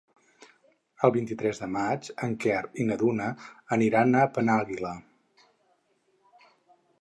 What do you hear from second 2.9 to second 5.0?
Duna aniran a Penàguila.